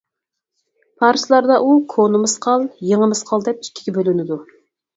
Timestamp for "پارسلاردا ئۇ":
1.01-1.75